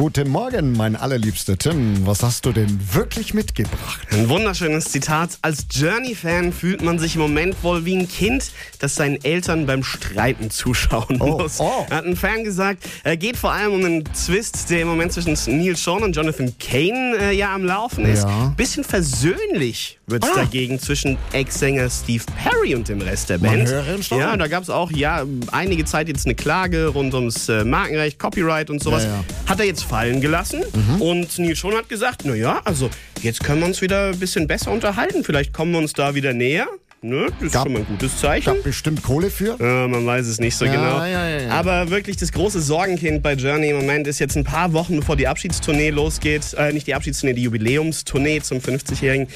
[0.00, 2.06] Guten Morgen, mein allerliebster Tim.
[2.06, 4.00] Was hast du denn wirklich mitgebracht?
[4.10, 5.38] Ein wunderschönes Zitat.
[5.42, 9.82] Als Journey-Fan fühlt man sich im Moment wohl wie ein Kind, das seinen Eltern beim
[9.84, 11.60] Streiten zuschauen Oh, muss.
[11.60, 11.86] oh.
[11.90, 12.82] Hat ein Fan gesagt.
[13.04, 16.54] Er geht vor allem um einen Twist, der im Moment zwischen Neil Sean und Jonathan
[16.58, 18.22] Kane äh, ja am Laufen ist.
[18.24, 18.54] Ja.
[18.56, 20.36] Bisschen versöhnlich wird es Ah.
[20.36, 23.68] dagegen zwischen Ex-Sänger Steve Perry und dem Rest der Man Band.
[23.68, 24.18] höre.
[24.18, 28.18] Ja, da gab es auch ja einige Zeit jetzt eine Klage rund ums äh, Markenrecht,
[28.18, 29.04] Copyright und sowas.
[29.04, 29.24] Ja, ja.
[29.46, 30.62] Hat er jetzt fallen gelassen
[31.00, 32.88] und Neil Schon hat gesagt, na ja, also
[33.22, 35.24] jetzt können wir uns wieder ein bisschen besser unterhalten.
[35.24, 36.68] Vielleicht kommen wir uns da wieder näher.
[37.02, 37.28] Ne?
[37.38, 38.44] Das ist Gab- schon mal ein gutes Zeichen.
[38.56, 39.56] Gab bestimmt Kohle für?
[39.58, 40.98] Ja, man weiß es nicht so Ja, genau.
[40.98, 41.50] ja, ja, ja.
[41.50, 45.16] Aber wirklich das große Sorgenkind bei Journey im Moment ist jetzt ein paar Wochen, bevor
[45.16, 49.28] die Abschiedstournee losgeht, äh, nicht die Abschiedstournee, die Jubiläumstournee zum 50-Jährigen,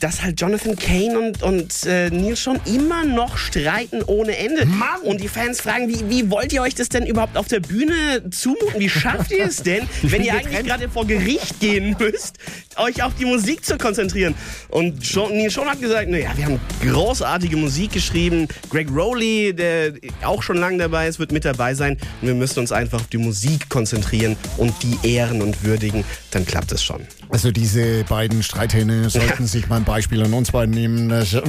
[0.00, 4.64] dass halt Jonathan Kane und, und äh, Neil schon immer noch streiten ohne Ende.
[4.64, 5.02] Mann!
[5.04, 8.30] Und die Fans fragen, wie, wie wollt ihr euch das denn überhaupt auf der Bühne
[8.30, 8.78] zumuten?
[8.80, 12.38] Wie schafft ihr es denn, wenn ihr eigentlich gerade vor Gericht gehen müsst,
[12.76, 14.34] euch auf die Musik zu konzentrieren?
[14.70, 16.60] Und schon, Neil schon hat gesagt, naja, wir haben
[17.10, 18.46] großartige Musik geschrieben.
[18.70, 21.96] Greg Rowley, der auch schon lange dabei ist, wird mit dabei sein.
[22.20, 26.04] Und wir müssen uns einfach auf die Musik konzentrieren und die ehren und würdigen.
[26.30, 27.00] Dann klappt es schon.
[27.32, 31.08] Also diese beiden Streithähne sollten sich mal ein Beispiel an uns beiden nehmen.
[31.08, 31.42] Das- Ja.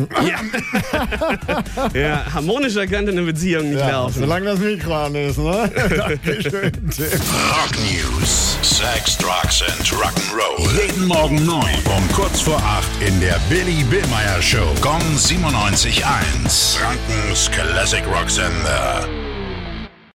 [1.99, 4.19] ja, harmonischer könnte eine Beziehung nicht Ja, laufen.
[4.19, 5.71] solange das Mikro an ist, ne?
[5.97, 6.71] Dankeschön.
[6.71, 8.57] Rock News.
[8.61, 10.69] Sex, Drugs and Rock'n'Roll.
[10.85, 11.63] Jeden Morgen 9
[11.97, 14.73] um kurz vor 8 in der Billy Billmeyer Show.
[14.81, 16.77] Gong 97.1.
[16.77, 19.07] Frankens Classic Rock Sender.